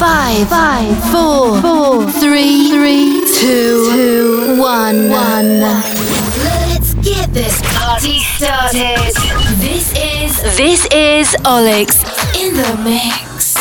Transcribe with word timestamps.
Five, 0.00 0.48
five, 0.48 0.96
four, 1.12 1.60
four, 1.60 2.10
three, 2.10 2.70
three, 2.70 3.20
two, 3.38 3.90
two, 3.92 4.56
one, 4.58 5.10
one. 5.10 5.60
Let's 5.60 6.94
get 6.94 7.34
this 7.34 7.60
party 7.76 8.20
started. 8.20 9.12
This 9.60 9.92
is 9.92 10.56
this 10.56 10.86
is 10.90 11.36
Olix 11.44 12.00
in 12.34 12.56
the 12.56 12.76
mix. 12.82 13.56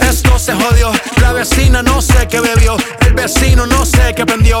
Esto 0.00 0.38
se 0.38 0.52
jodió, 0.54 0.92
la 1.20 1.32
vecina 1.32 1.82
no 1.82 2.00
sé 2.00 2.28
qué 2.28 2.40
bebió, 2.40 2.76
el 3.00 3.14
vecino 3.14 3.66
no 3.66 3.84
sé 3.84 4.14
qué 4.14 4.24
prendió, 4.24 4.60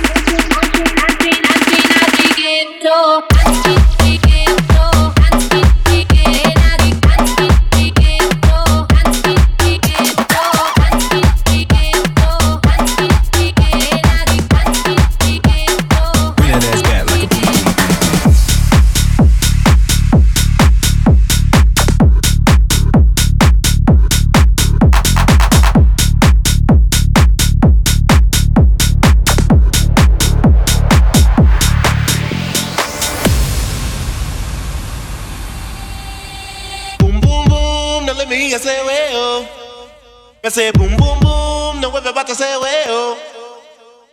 say 40.51 40.71
boom 40.71 40.97
boom 40.97 41.17
boom, 41.21 41.79
now 41.79 41.95
everybody 41.95 42.33
say 42.33 42.57
way 42.61 42.83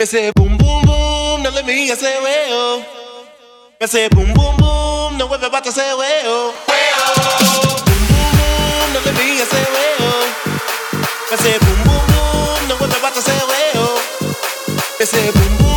I 0.00 0.04
say 0.04 0.30
boom 0.36 0.56
boom 0.56 0.82
boom, 0.86 1.42
now 1.42 1.50
let 1.50 1.66
me 1.66 1.72
hear 1.86 1.96
say 1.96 2.14
way 2.22 2.84
I 3.80 3.86
say 3.86 4.08
boom 4.08 4.32
boom 4.34 4.56
boom, 4.56 5.18
now 5.18 5.26
everybody 5.32 5.70
say 5.70 5.92
way 5.98 6.20
oh. 6.26 6.54
Way 6.68 6.90
oh. 6.94 7.82
Boom 7.86 8.02
boom 8.06 8.30
boom, 8.38 8.86
now 8.94 9.02
let 9.04 9.14
me 9.18 9.24
hear 9.34 9.46
say 9.46 9.66
way 9.74 9.90
I 11.30 11.36
say 11.42 11.58
boom 11.58 11.78
boom 11.82 12.04
boom, 12.06 12.68
now 12.68 12.84
everybody 12.86 13.20
say 13.20 13.40
way 13.50 13.66
I 15.00 15.04
say 15.04 15.30
boom 15.32 15.58
boom. 15.58 15.67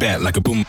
bad 0.00 0.22
like 0.22 0.36
a 0.36 0.40
boom. 0.40 0.59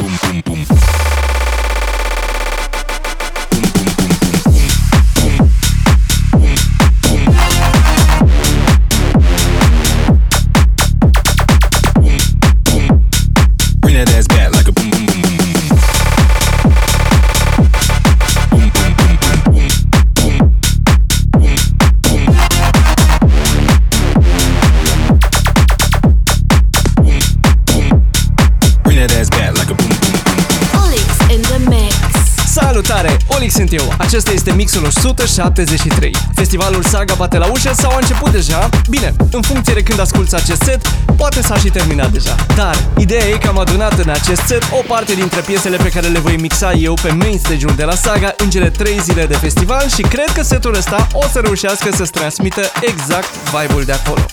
Acesta 34.11 34.31
este 34.31 34.53
mixul 34.53 34.85
173. 34.85 36.15
Festivalul 36.35 36.83
Saga 36.83 37.13
bate 37.13 37.37
la 37.37 37.51
ușă 37.51 37.71
sau 37.73 37.91
a 37.91 37.97
început 37.99 38.31
deja? 38.31 38.69
Bine, 38.89 39.13
în 39.31 39.41
funcție 39.41 39.73
de 39.73 39.83
când 39.83 39.99
asculti 39.99 40.35
acest 40.35 40.61
set, 40.61 40.87
poate 41.15 41.41
s-a 41.41 41.57
și 41.57 41.69
terminat 41.69 42.11
deja. 42.11 42.35
Dar, 42.55 42.83
ideea 42.97 43.25
e 43.27 43.37
că 43.37 43.47
am 43.47 43.59
adunat 43.59 43.99
în 43.99 44.09
acest 44.09 44.41
set 44.45 44.63
o 44.71 44.83
parte 44.87 45.13
dintre 45.13 45.39
piesele 45.39 45.77
pe 45.77 45.89
care 45.89 46.07
le 46.07 46.19
voi 46.19 46.35
mixa 46.35 46.71
eu 46.71 46.93
pe 47.01 47.11
main 47.11 47.37
stage-ul 47.37 47.75
de 47.75 47.83
la 47.83 47.95
Saga 47.95 48.33
în 48.37 48.49
cele 48.49 48.69
3 48.69 48.99
zile 48.99 49.25
de 49.25 49.35
festival 49.35 49.89
și 49.89 50.01
cred 50.01 50.29
că 50.33 50.43
setul 50.43 50.75
ăsta 50.75 51.07
o 51.13 51.23
să 51.31 51.39
reușească 51.39 51.89
să-ți 51.95 52.11
transmită 52.11 52.61
exact 52.81 53.29
vibe-ul 53.51 53.83
de 53.83 53.91
acolo. 53.91 54.25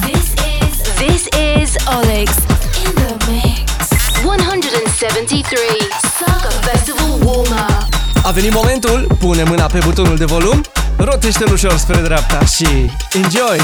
This 0.00 0.26
is 0.60 0.76
this 1.02 1.22
is 1.60 1.70
Olix 1.98 2.30
in 2.84 2.92
the 2.94 3.14
mix. 3.30 3.72
173 4.24 5.58
Saga 6.18 6.48
Festival 6.48 7.18
warm 7.22 7.52
up. 7.52 7.93
A 8.24 8.30
venit 8.30 8.52
momentul, 8.54 9.06
pune 9.18 9.42
mâna 9.42 9.66
pe 9.66 9.78
butonul 9.84 10.16
de 10.16 10.24
volum, 10.24 10.60
rotește-l 10.96 11.52
ușor 11.52 11.76
spre 11.76 12.00
dreapta 12.00 12.44
și 12.44 12.66
enjoy! 13.12 13.58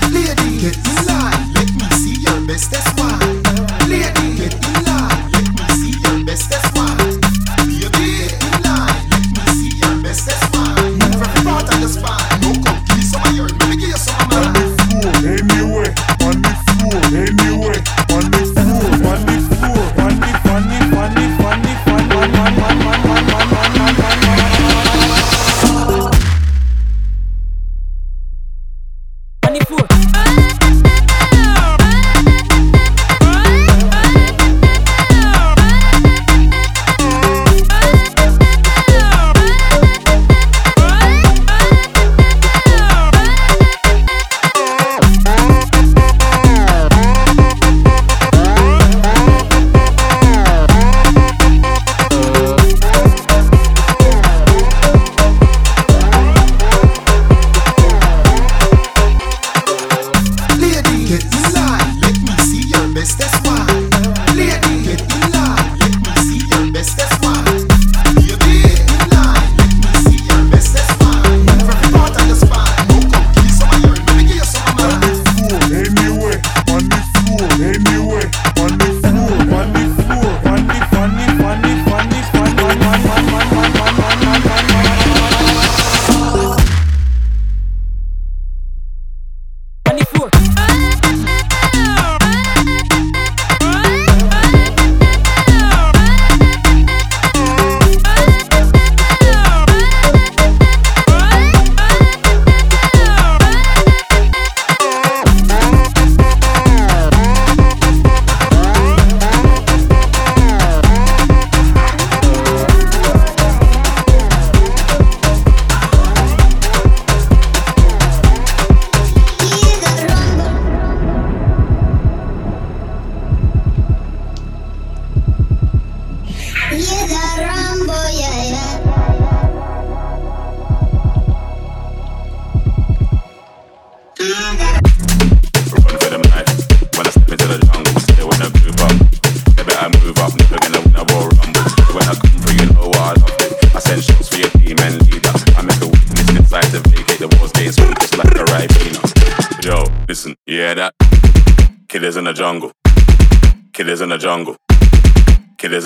Lady, 0.00 0.58
get 0.60 0.74
in 0.74 1.04
line. 1.06 1.50
Let 1.54 1.68
me 1.78 1.88
see 1.90 2.20
your 2.24 2.38
bestest 2.46 2.97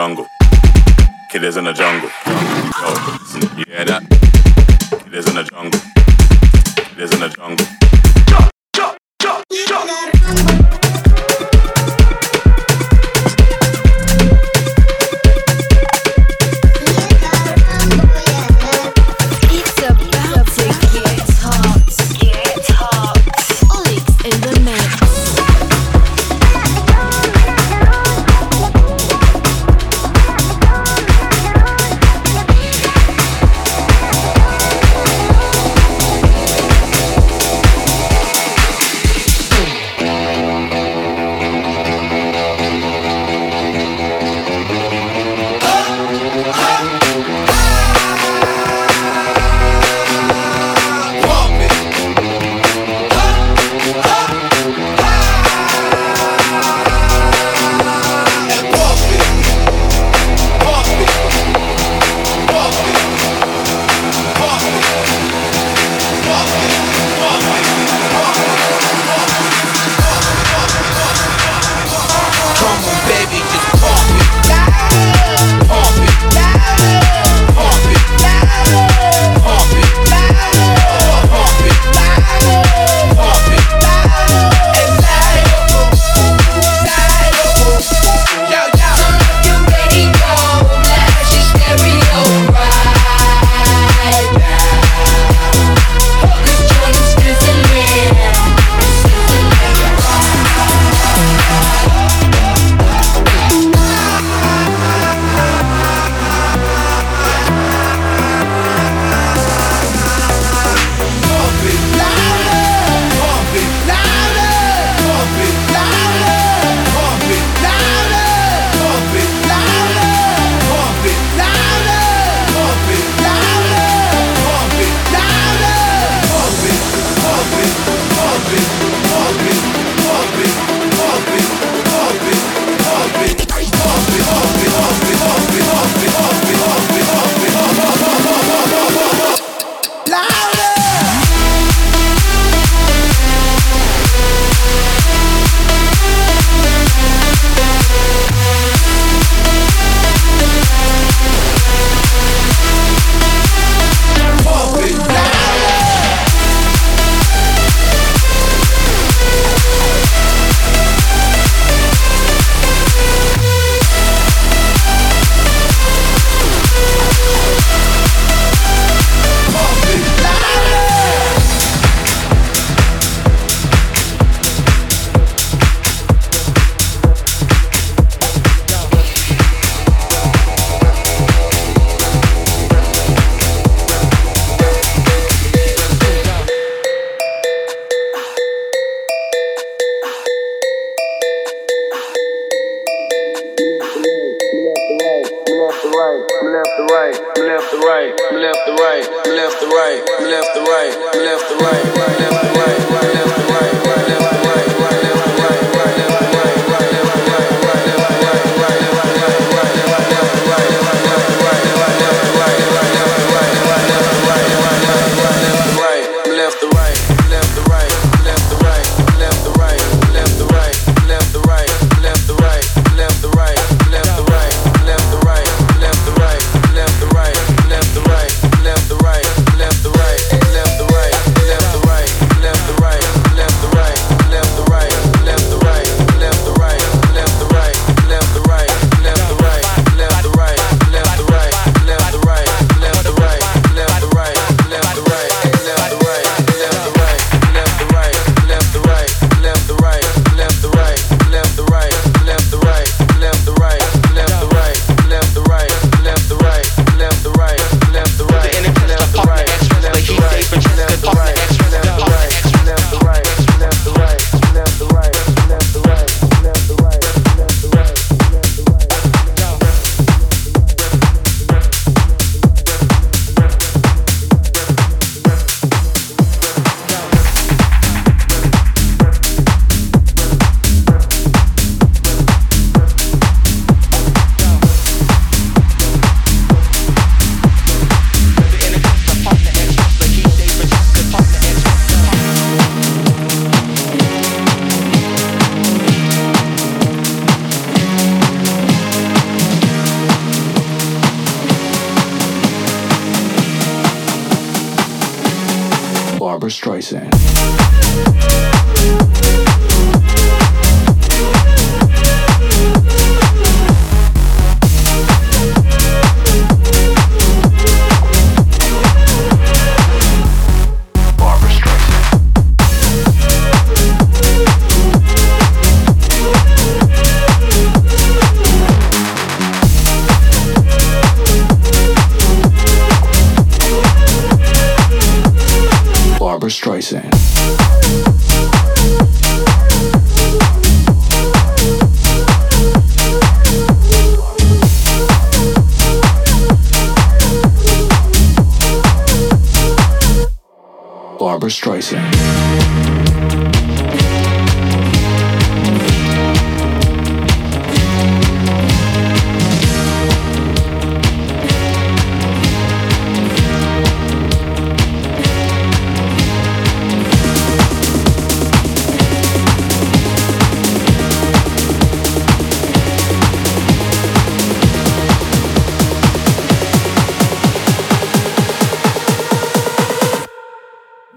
장국 0.00 0.29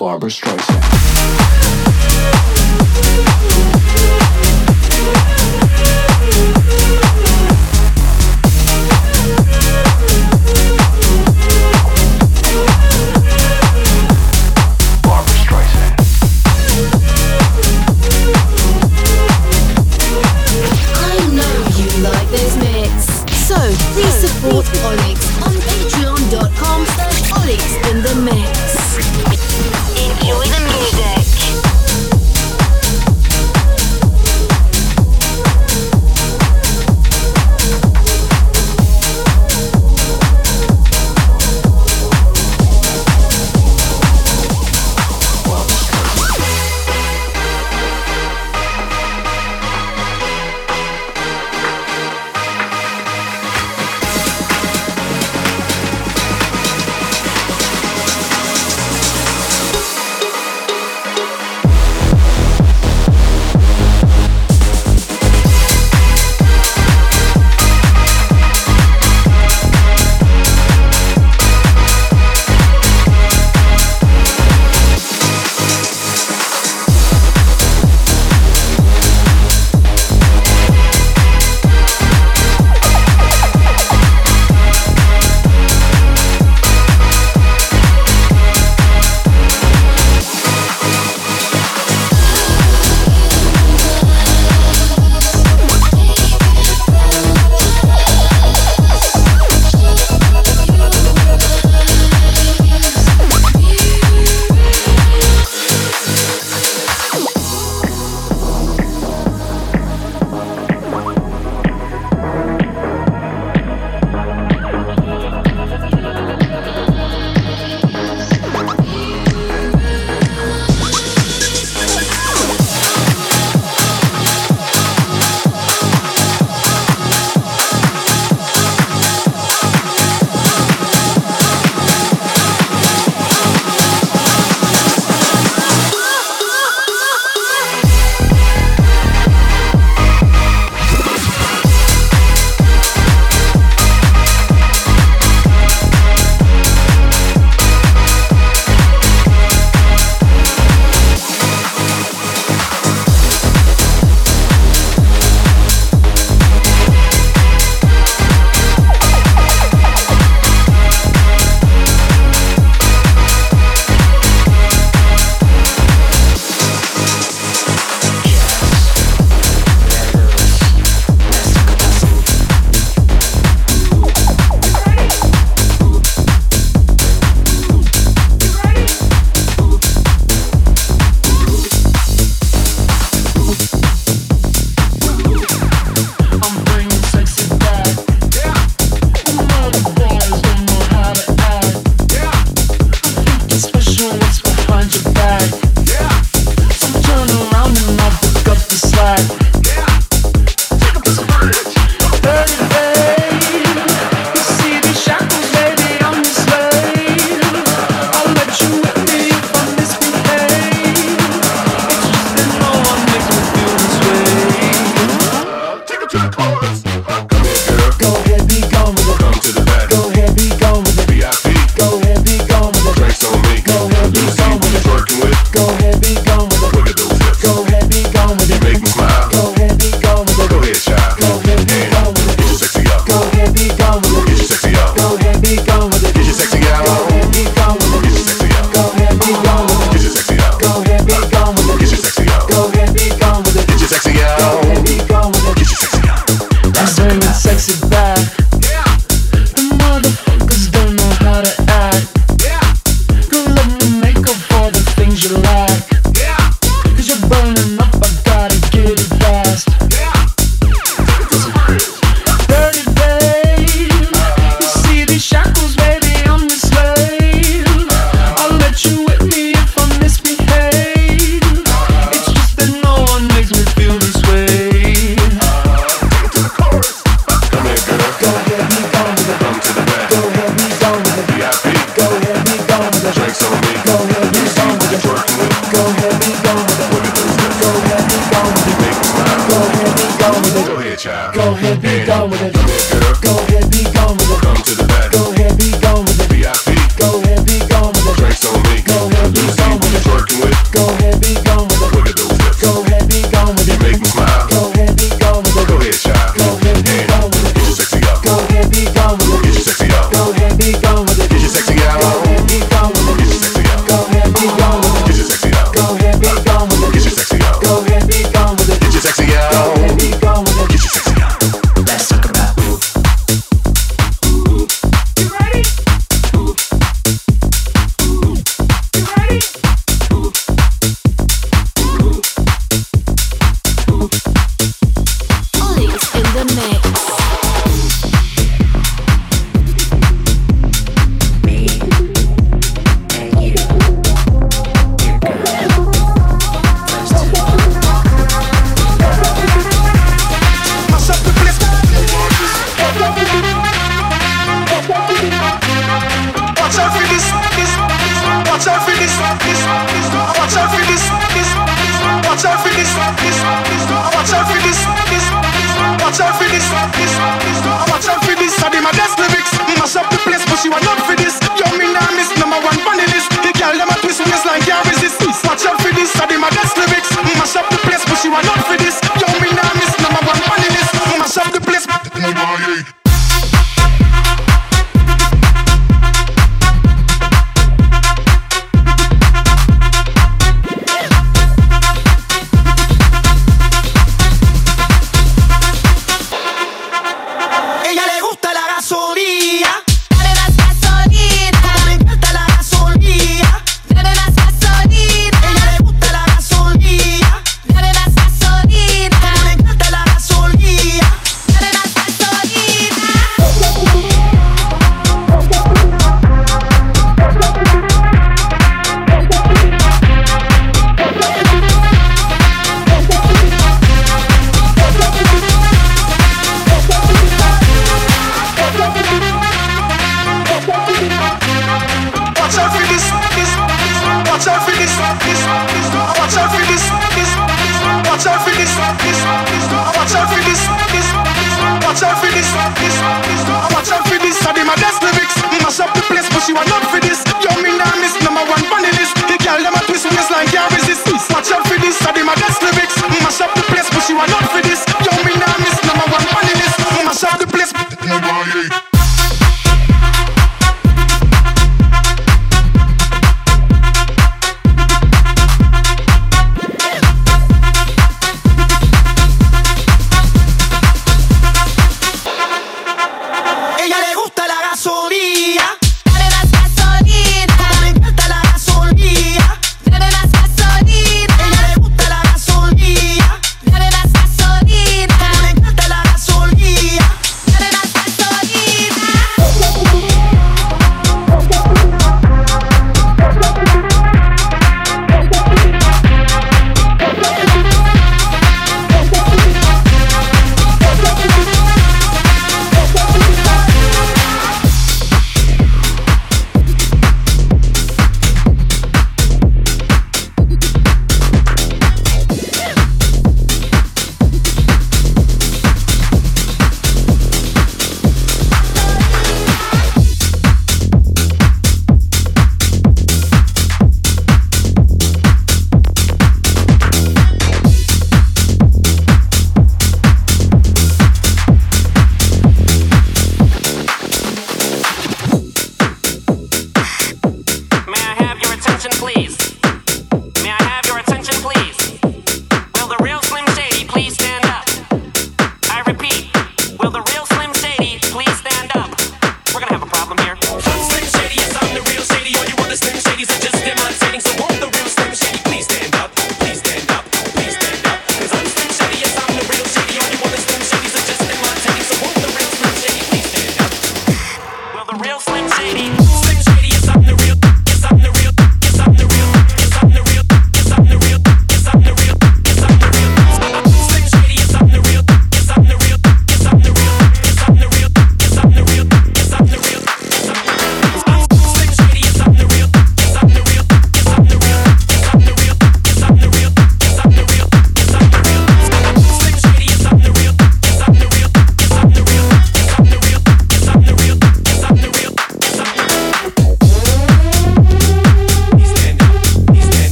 Barbra 0.00 0.30
Streisand. 0.30 0.80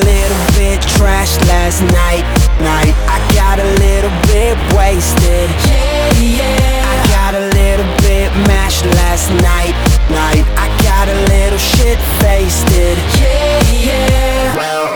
Little 0.00 0.42
bit 0.56 0.80
trashed 0.96 1.40
last 1.48 1.82
night. 1.92 2.24
Night. 2.60 2.94
I 3.08 3.18
got 3.34 3.58
a 3.58 3.68
little 3.84 4.14
bit 4.30 4.56
wasted. 4.76 5.50
Yeah, 5.68 6.12
yeah. 6.20 6.92
I 6.92 6.96
got 7.12 7.34
a 7.34 7.44
little 7.52 7.90
bit 8.00 8.30
mashed 8.48 8.84
last 9.00 9.30
night. 9.42 9.74
Night. 10.10 10.44
I 10.56 10.68
got 10.82 11.08
a 11.08 11.18
little 11.34 11.58
shit 11.58 11.98
faced. 12.20 12.68
Yeah, 12.70 13.60
yeah. 13.72 14.56
Well, 14.56 14.91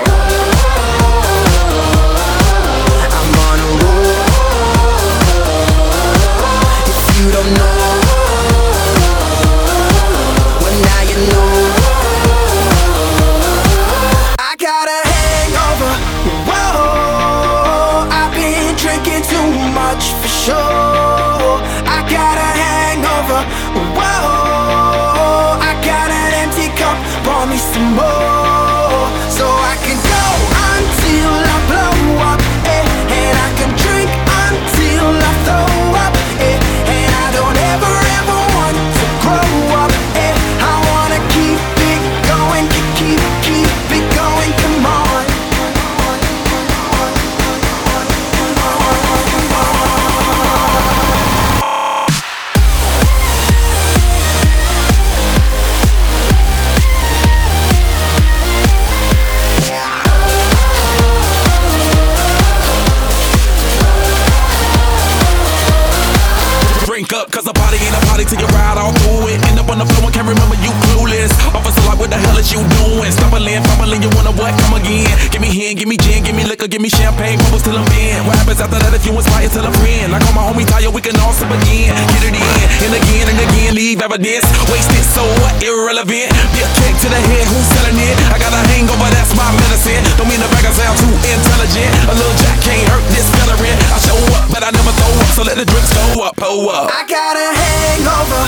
leave 83.96 84.04
evidence. 84.04 84.44
Wasted, 84.68 85.04
so 85.04 85.24
what? 85.40 85.56
Irrelevant. 85.64 86.28
Be 86.52 86.60
a 86.60 86.68
kick 86.76 86.94
to 87.00 87.08
the 87.08 87.16
head, 87.16 87.46
who's 87.48 87.66
selling 87.72 87.96
it? 87.96 88.16
I 88.28 88.36
got 88.36 88.52
a 88.52 88.60
hangover, 88.68 89.08
that's 89.08 89.32
my 89.32 89.48
medicine. 89.64 90.04
Don't 90.20 90.28
mean 90.28 90.40
to 90.40 90.48
brag, 90.52 90.68
I 90.68 90.72
sound 90.76 90.96
too 91.00 91.12
intelligent. 91.24 91.90
A 92.12 92.14
little 92.14 92.36
jack 92.36 92.60
can't 92.60 92.84
hurt 92.92 93.04
this 93.08 93.24
veteran. 93.40 93.76
I 93.92 93.98
show 94.04 94.18
up, 94.36 94.52
but 94.52 94.60
I 94.62 94.70
never 94.70 94.92
throw 94.92 95.12
up, 95.16 95.28
so 95.32 95.42
let 95.48 95.56
the 95.56 95.64
drinks 95.64 95.92
go 95.96 96.24
up, 96.24 96.36
pull 96.36 96.68
up. 96.68 96.92
I 96.92 97.08
got 97.08 97.34
a 97.40 97.48
hangover. 97.56 98.42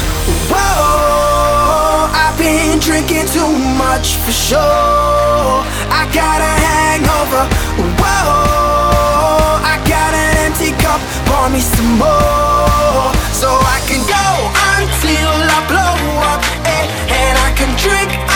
Whoa, 0.53 2.13
I've 2.13 2.37
been 2.37 2.79
drinking 2.81 3.33
too 3.33 3.49
much 3.81 4.21
for 4.21 4.33
sure. 4.33 5.65
I 5.89 6.05
got 6.13 6.45
a 6.45 6.53
hangover. 6.61 7.49
Whoa, 7.97 9.65
I 9.65 9.81
got 9.89 10.13
an 10.13 10.53
empty 10.53 10.77
cup. 10.77 11.01
Pour 11.25 11.49
me 11.49 11.61
some 11.61 11.97
more, 11.97 13.09
so 13.33 13.49
I 13.49 13.81
can 13.89 14.05
go 14.05 14.68
I 15.59 15.67
blow 15.67 15.99
up. 16.31 16.43
Eh, 16.65 16.87
and 17.11 17.35
I 17.37 17.51
can 17.59 17.75
drink 17.83 18.28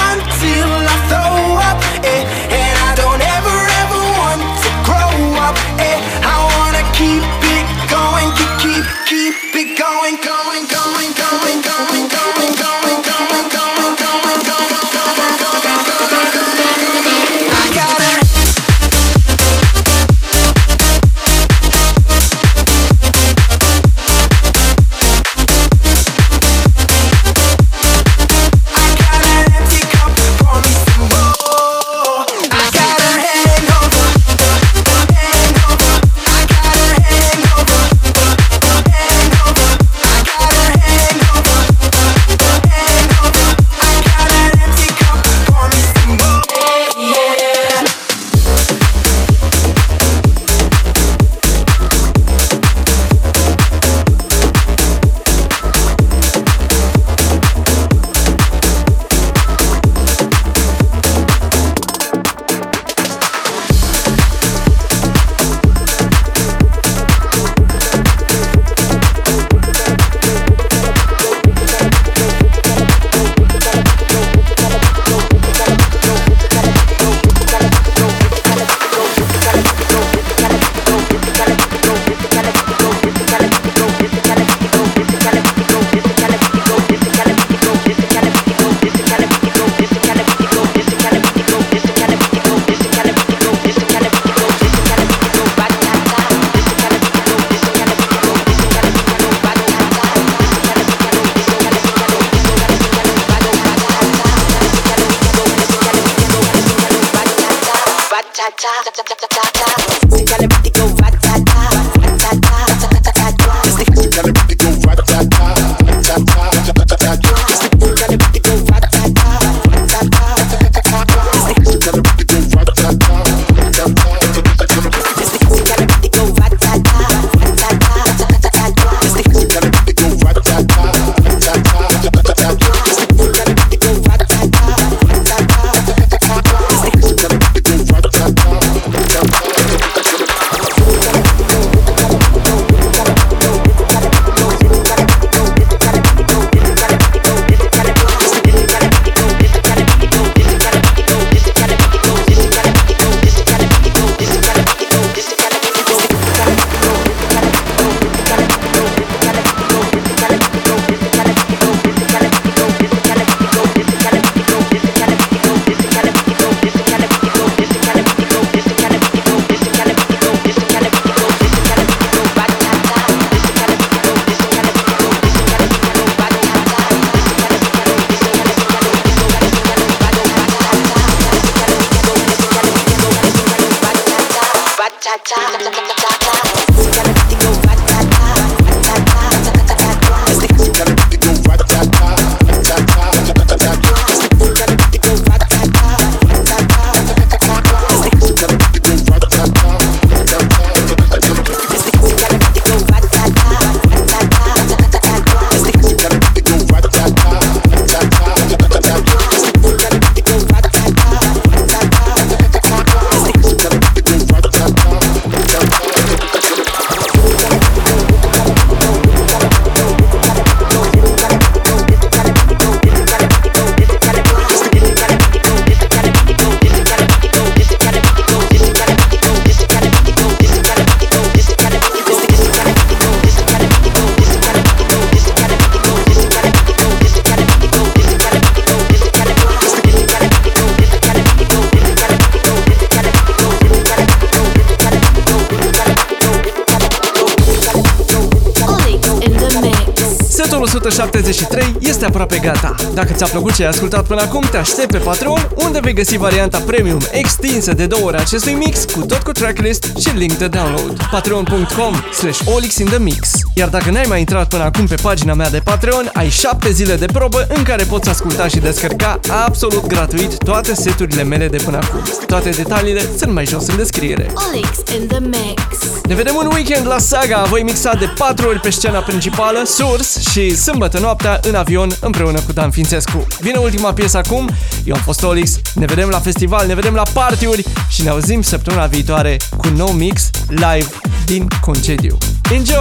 este 252.03 252.15
aproape 252.19 252.47
gata. 252.47 252.75
Dacă 252.95 253.13
ți-a 253.13 253.27
plăcut 253.27 253.55
ce 253.55 253.63
ai 253.63 253.69
ascultat 253.69 254.07
până 254.07 254.21
acum, 254.21 254.45
te 254.51 254.57
aștept 254.57 254.91
pe 254.91 254.99
Patreon, 254.99 255.49
unde 255.55 255.81
vei 255.81 255.93
găsi 255.93 256.17
varianta 256.17 256.59
premium 256.59 257.01
extinsă 257.11 257.73
de 257.73 257.87
două 257.87 258.07
ore 258.07 258.19
acestui 258.19 258.55
mix, 258.55 258.85
cu 258.85 259.01
tot 259.01 259.23
cu 259.23 259.33
tracklist 259.33 259.97
și 259.97 260.09
link 260.17 260.33
de 260.33 260.49
download. 260.49 261.09
Patreon.com 261.11 261.95
slash 262.13 262.41
Olix 262.55 262.77
in 262.77 262.87
the 262.87 262.99
Mix. 262.99 263.31
Iar 263.55 263.69
dacă 263.69 263.91
n-ai 263.91 264.05
mai 264.09 264.19
intrat 264.19 264.49
până 264.49 264.63
acum 264.63 264.87
pe 264.87 264.95
pagina 264.95 265.35
mea 265.35 265.51
de 265.51 265.59
Patreon, 265.59 266.11
ai 266.13 266.29
7 266.29 266.71
zile 266.71 266.95
de 266.95 267.07
probă 267.07 267.47
în 267.49 267.63
care 267.63 267.85
poți 267.85 268.09
asculta 268.09 268.49
și 268.49 268.57
descărca 268.57 269.21
absolut 269.45 269.87
gratuit 269.87 270.37
toate 270.37 270.75
seturile 270.75 271.23
mele 271.23 271.49
de 271.49 271.57
până 271.57 271.77
acum. 271.77 272.03
Toate 272.27 272.51
detaliile 272.51 273.03
sunt 273.19 273.33
mai 273.33 273.47
jos 273.47 273.67
în 273.67 273.77
descriere. 273.77 274.33
Olix 274.35 274.69
in 274.95 275.07
the 275.07 275.19
mix. 275.21 275.85
Ne 276.05 276.15
vedem 276.15 276.35
un 276.35 276.51
weekend 276.53 276.87
la 276.87 276.99
Saga, 276.99 277.43
voi 277.49 277.63
mixa 277.63 277.95
de 277.95 278.13
4 278.19 278.49
ori 278.49 278.61
pe 278.61 278.71
scena 278.71 278.99
principală, 278.99 279.63
Surs 279.65 280.19
și 280.31 280.57
sâmbătă 280.57 280.99
noaptea 280.99 281.41
în 281.43 281.55
avion 281.55 281.97
împreună 282.01 282.41
cu 282.41 282.53
Dan 282.53 282.71
Fințescu. 282.71 283.27
Vine 283.41 283.59
ultima 283.59 283.93
piesă 283.93 284.17
acum, 284.17 284.49
eu 284.85 284.95
am 284.95 285.01
fost 285.01 285.23
Olix, 285.23 285.59
ne 285.75 285.85
vedem 285.85 286.09
la 286.09 286.19
festival, 286.19 286.67
ne 286.67 286.75
vedem 286.75 286.95
la 286.95 287.03
partiuri 287.13 287.65
și 287.89 288.03
ne 288.03 288.09
auzim 288.09 288.43
săptămâna 288.43 288.87
viitoare 288.87 289.37
cu 289.57 289.69
un 289.69 289.75
nou 289.75 289.91
mix 289.91 290.31
live 290.49 290.89
din 291.27 291.49
concediu. 291.61 292.19
Enjoy! 292.53 292.77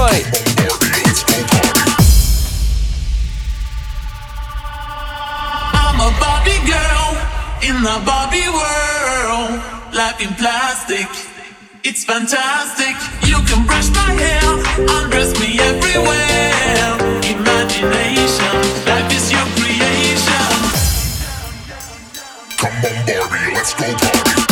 I'm 5.74 5.96
a 5.96 6.12
Barbie 6.20 6.60
girl 6.68 7.16
in 7.64 7.82
the 7.82 8.02
Barbie 8.06 8.50
world. 8.52 9.64
Life 9.96 10.20
in 10.20 10.34
plastic, 10.36 11.08
it's 11.86 12.04
fantastic. 12.04 12.98
You 13.26 13.38
can 13.48 13.66
brush 13.66 13.90
my 13.92 14.12
hair, 14.12 14.44
undress 15.00 15.40
me 15.40 15.58
everywhere. 15.62 16.98
Imagination, 17.24 18.56
life 18.86 19.10
is 19.16 19.32
your 19.32 19.48
creation. 19.56 20.52
Come 22.58 22.76
on, 22.76 23.06
Barbie, 23.06 23.54
let's 23.56 23.74
go 23.74 23.86
party. 23.86 24.51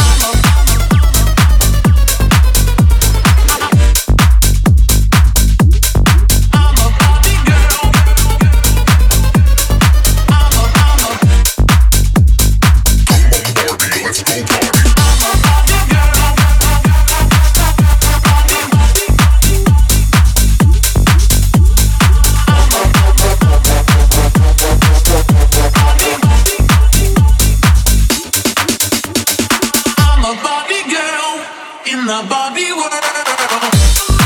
Barbie 32.40 32.72
world. 32.72 34.19